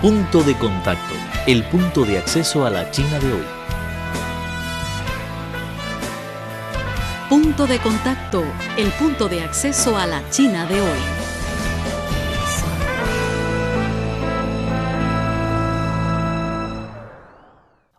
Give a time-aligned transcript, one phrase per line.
[0.00, 1.12] Punto de contacto,
[1.48, 3.44] el punto de acceso a la China de hoy.
[7.28, 8.44] Punto de contacto,
[8.76, 10.98] el punto de acceso a la China de hoy.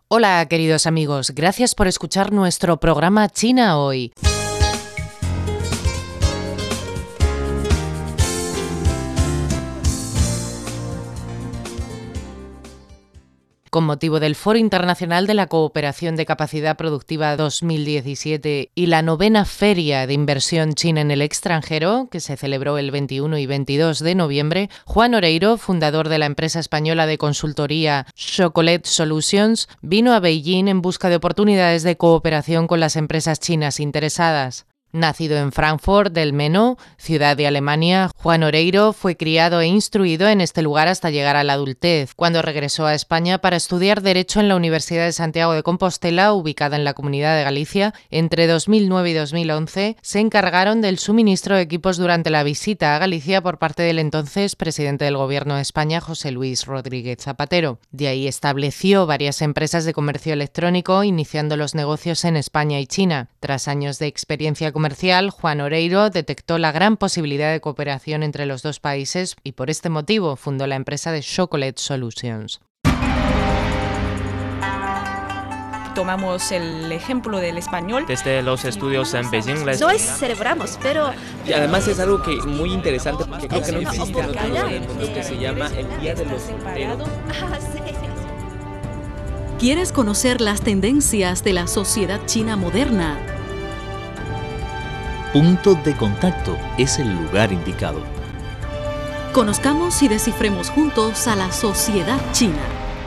[0.08, 4.14] Hola queridos amigos, gracias por escuchar nuestro programa China hoy.
[13.70, 19.44] Con motivo del Foro Internacional de la Cooperación de Capacidad Productiva 2017 y la novena
[19.44, 24.16] Feria de Inversión China en el extranjero, que se celebró el 21 y 22 de
[24.16, 30.66] noviembre, Juan Oreiro, fundador de la empresa española de consultoría Chocolate Solutions, vino a Beijing
[30.66, 34.66] en busca de oportunidades de cooperación con las empresas chinas interesadas.
[34.92, 40.40] Nacido en Frankfurt del Meno, ciudad de Alemania, Juan Oreiro fue criado e instruido en
[40.40, 44.48] este lugar hasta llegar a la adultez, cuando regresó a España para estudiar Derecho en
[44.48, 47.94] la Universidad de Santiago de Compostela, ubicada en la Comunidad de Galicia.
[48.10, 53.42] Entre 2009 y 2011 se encargaron del suministro de equipos durante la visita a Galicia
[53.42, 57.78] por parte del entonces presidente del Gobierno de España, José Luis Rodríguez Zapatero.
[57.92, 63.28] De ahí estableció varias empresas de comercio electrónico, iniciando los negocios en España y China.
[63.38, 68.62] Tras años de experiencia comercial, Juan Oreiro detectó la gran posibilidad de cooperación entre los
[68.62, 72.62] dos países y por este motivo fundó la empresa de Chocolate Solutions.
[75.94, 78.06] tomamos el ejemplo del español.
[78.08, 79.82] Desde los estudios en Beijing les...
[79.82, 81.10] No es celebramos, pero...
[81.46, 85.12] Y además es algo que muy interesante porque creo que no existe en otro mundo
[85.12, 87.08] que se llama el Día de los Solteros.
[89.58, 93.18] ¿Quieres conocer las tendencias de la sociedad china moderna?
[95.32, 98.02] Punto de contacto es el lugar indicado.
[99.32, 102.58] Conozcamos y descifremos juntos a la sociedad china.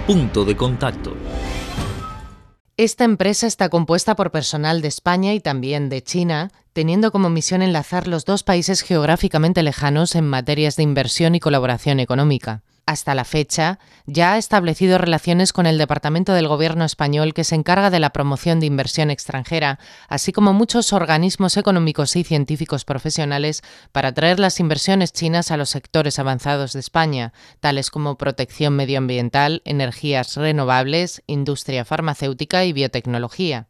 [0.08, 1.18] Punto de contacto.
[2.78, 7.62] Esta empresa está compuesta por personal de España y también de China, teniendo como misión
[7.62, 12.62] enlazar los dos países geográficamente lejanos en materias de inversión y colaboración económica.
[12.86, 17.56] Hasta la fecha, ya ha establecido relaciones con el Departamento del Gobierno español que se
[17.56, 19.80] encarga de la promoción de inversión extranjera,
[20.10, 23.62] así como muchos organismos económicos y científicos profesionales
[23.94, 29.62] para atraer las inversiones chinas a los sectores avanzados de España, tales como protección medioambiental,
[29.64, 33.70] energías renovables, industria farmacéutica y biotecnología.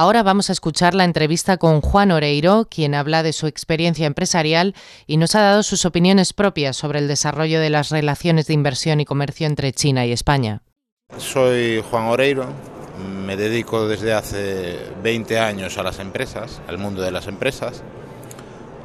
[0.00, 4.74] Ahora vamos a escuchar la entrevista con Juan Oreiro, quien habla de su experiencia empresarial
[5.06, 9.00] y nos ha dado sus opiniones propias sobre el desarrollo de las relaciones de inversión
[9.00, 10.62] y comercio entre China y España.
[11.18, 12.46] Soy Juan Oreiro,
[13.26, 17.82] me dedico desde hace 20 años a las empresas, al mundo de las empresas.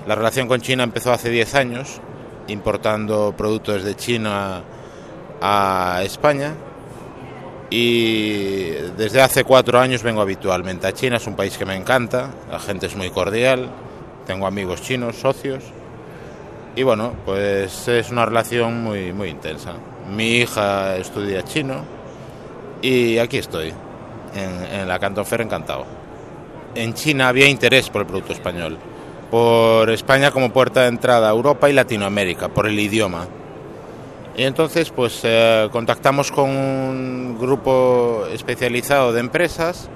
[0.07, 2.01] La relación con China empezó hace 10 años,
[2.49, 4.63] importando productos de China
[5.41, 6.55] a España
[7.69, 12.29] y desde hace cuatro años vengo habitualmente a China, es un país que me encanta,
[12.51, 13.69] la gente es muy cordial,
[14.25, 15.63] tengo amigos chinos, socios,
[16.75, 19.73] y bueno, pues es una relación muy, muy intensa.
[20.13, 21.83] Mi hija estudia chino
[22.81, 23.73] y aquí estoy,
[24.35, 25.85] en, en la Canton Fair encantado.
[26.75, 28.77] En China había interés por el producto español,
[29.31, 33.25] por España como puerta de entrada a Europa y Latinoamérica, por el idioma.
[34.37, 39.89] Y entonces pues eh, contactamos con un grupo especializado de empresas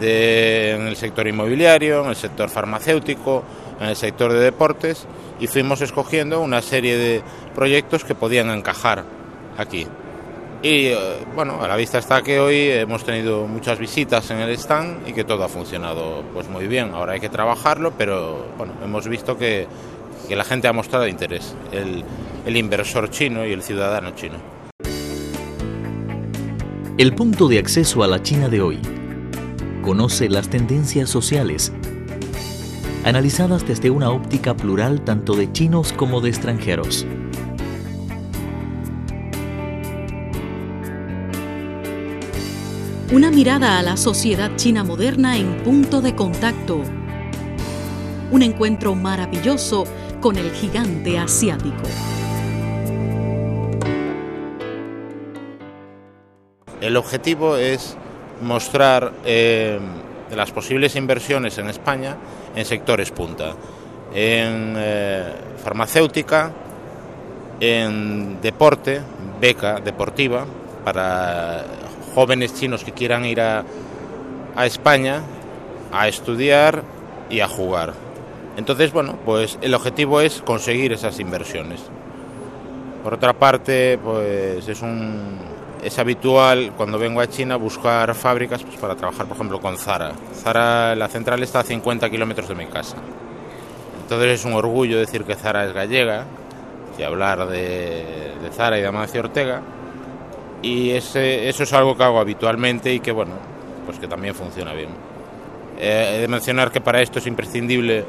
[0.00, 3.44] de, en el sector inmobiliario, en el sector farmacéutico,
[3.80, 5.06] en el sector de deportes
[5.38, 7.22] y fuimos escogiendo una serie de
[7.54, 9.04] proyectos que podían encajar
[9.56, 9.86] aquí.
[10.62, 10.98] Y eh,
[11.34, 15.12] bueno, a la vista está que hoy hemos tenido muchas visitas en el stand y
[15.12, 16.92] que todo ha funcionado pues muy bien.
[16.94, 19.68] Ahora hay que trabajarlo, pero bueno, hemos visto que,
[20.26, 22.04] que la gente ha mostrado interés, el,
[22.48, 24.36] el inversor chino y el ciudadano chino.
[26.96, 28.78] El punto de acceso a la China de hoy.
[29.82, 31.74] Conoce las tendencias sociales,
[33.04, 37.04] analizadas desde una óptica plural tanto de chinos como de extranjeros.
[43.12, 46.80] Una mirada a la sociedad china moderna en punto de contacto.
[48.30, 49.84] Un encuentro maravilloso
[50.22, 51.82] con el gigante asiático.
[56.80, 57.96] El objetivo es
[58.40, 59.78] mostrar eh,
[60.34, 62.16] las posibles inversiones en España
[62.54, 63.54] en sectores punta,
[64.14, 65.32] en eh,
[65.62, 66.52] farmacéutica,
[67.60, 69.00] en deporte,
[69.40, 70.46] beca deportiva
[70.84, 71.64] para
[72.14, 73.64] jóvenes chinos que quieran ir a,
[74.54, 75.22] a España
[75.92, 76.82] a estudiar
[77.28, 77.94] y a jugar.
[78.56, 81.80] Entonces, bueno, pues el objetivo es conseguir esas inversiones.
[83.02, 85.38] Por otra parte, pues es un
[85.82, 90.12] es habitual cuando vengo a China buscar fábricas pues, para trabajar, por ejemplo, con Zara.
[90.34, 92.96] Zara, la central está a 50 kilómetros de mi casa.
[94.02, 96.24] Entonces es un orgullo decir que Zara es gallega
[96.98, 99.62] y hablar de, de Zara y de Amancio Ortega.
[100.62, 103.34] Y ese, eso es algo que hago habitualmente y que, bueno,
[103.86, 104.88] pues que también funciona bien.
[105.78, 108.04] Eh, he de mencionar que para esto es imprescindible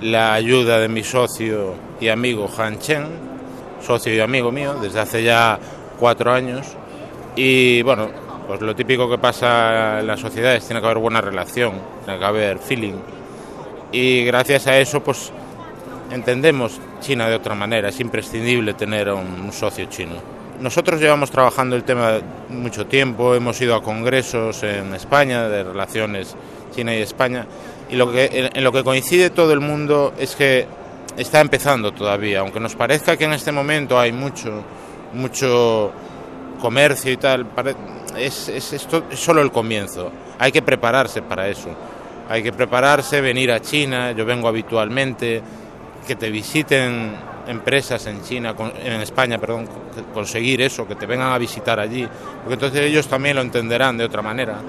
[0.00, 3.06] la ayuda de mi socio y amigo Han Chen,
[3.80, 5.58] socio y amigo mío, desde hace ya
[5.98, 6.76] cuatro años.
[7.36, 8.08] Y bueno,
[8.46, 11.74] pues lo típico que pasa en las sociedades, tiene que haber buena relación,
[12.04, 12.94] tiene que haber feeling.
[13.92, 15.32] Y gracias a eso, pues
[16.10, 20.14] entendemos China de otra manera, es imprescindible tener un, un socio chino.
[20.60, 26.36] Nosotros llevamos trabajando el tema mucho tiempo, hemos ido a congresos en España de relaciones
[26.74, 27.46] China y España,
[27.90, 30.66] y lo que, en, en lo que coincide todo el mundo es que
[31.16, 34.62] está empezando todavía, aunque nos parezca que en este momento hay mucho,
[35.12, 35.92] mucho
[36.62, 37.44] comercio y tal,
[38.16, 40.12] es, es, esto es solo el comienzo.
[40.38, 41.70] Hay que prepararse para eso.
[42.28, 45.42] Hay que prepararse, venir a China, yo vengo habitualmente,
[46.06, 47.14] que te visiten
[47.48, 49.68] empresas en China, en España, perdón,
[50.14, 52.08] conseguir eso, que te vengan a visitar allí,
[52.42, 54.60] porque entonces ellos también lo entenderán de otra manera.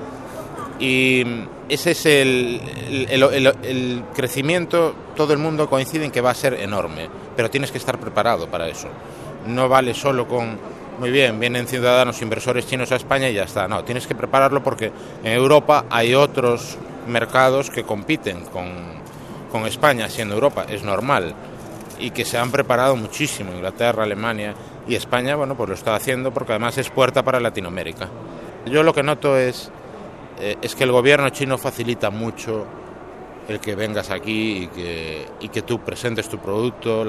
[0.80, 1.24] Y
[1.70, 2.60] ese es el,
[3.08, 3.24] el,
[3.64, 7.78] el, crecimiento, todo el mundo coincide en que va a ser enorme, pero tienes que
[7.78, 8.88] estar preparado para eso.
[9.46, 10.58] No vale solo con,
[11.00, 13.68] muy bien, vienen ciudadanos inversores chinos a España y ya está.
[13.68, 14.92] No, tienes que prepararlo porque
[15.24, 18.68] en Europa hay otros mercados que compiten con,
[19.52, 21.34] con España, siendo Europa, es normal.
[22.00, 24.54] Y que se han preparado muchísimo, Inglaterra, Alemania
[24.88, 28.10] y España, bueno, pues lo está haciendo porque además es puerta para Latinoamérica.
[28.66, 29.72] Yo lo que noto es,
[30.40, 32.66] eh, es que el gobierno chino facilita mucho
[33.48, 34.70] el que vengas aquí
[35.40, 37.06] y que, tú presentes tu producto,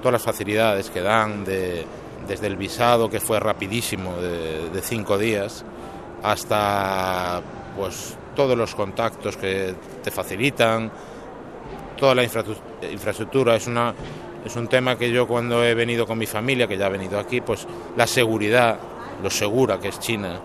[0.00, 1.84] todas las facilidades que dan de,
[2.26, 5.64] desde el visado que fue rapidísimo de, de, cinco días
[6.22, 7.42] hasta
[7.76, 10.90] pues todos los contactos que te facilitan
[11.96, 13.56] toda la infraestructura.
[13.56, 13.94] Es una
[14.44, 17.18] es un tema que yo cuando he venido con mi familia que ya ha venido
[17.18, 17.66] aquí pues
[17.96, 18.78] la seguridad
[19.22, 20.40] lo segura que es China.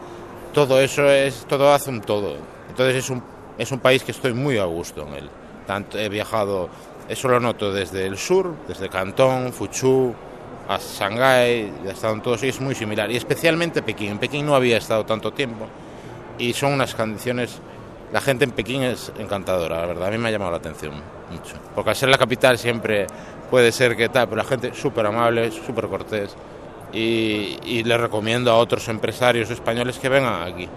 [0.54, 2.36] Todo eso es todo hace un todo.
[2.70, 3.24] Entonces es un
[3.58, 5.30] es un país que estoy muy a gusto en él.
[5.68, 6.70] Tanto he viajado
[7.08, 10.14] eso lo noto desde el sur desde Cantón Fuchu
[10.68, 14.12] a Shanghái, ha estado en todos y es muy similar, y especialmente Pekín.
[14.12, 15.68] En Pekín no había estado tanto tiempo
[16.38, 17.60] y son unas condiciones,
[18.14, 20.94] la gente en Pekín es encantadora, la verdad, a mí me ha llamado la atención
[21.32, 23.08] mucho, porque al ser la capital siempre
[23.50, 26.36] puede ser que tal, pero la gente súper amable, súper cortés,
[26.94, 30.68] y, y le recomiendo a otros empresarios españoles que vengan aquí.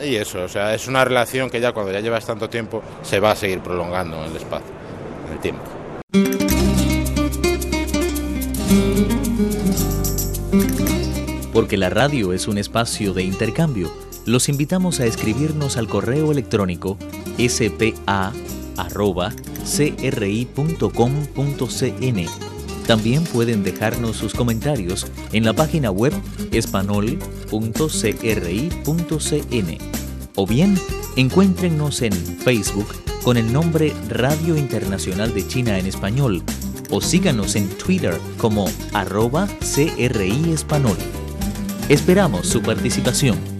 [0.00, 3.20] Y eso, o sea, es una relación que ya cuando ya llevas tanto tiempo se
[3.20, 4.72] va a seguir prolongando en el espacio,
[5.26, 6.51] en el tiempo.
[11.52, 13.92] Porque la radio es un espacio de intercambio,
[14.26, 16.96] los invitamos a escribirnos al correo electrónico
[18.76, 19.32] arroba
[19.64, 20.86] cri.com.cn.
[22.86, 26.12] También pueden dejarnos sus comentarios en la página web
[26.50, 27.42] espanol.cri.cn
[30.34, 30.78] o bien
[31.16, 32.88] encuéntrenos en Facebook
[33.22, 36.42] con el nombre Radio Internacional de China en Español
[36.92, 40.96] o síganos en Twitter como arroba CRI Español.
[41.88, 43.51] Esperamos su participación.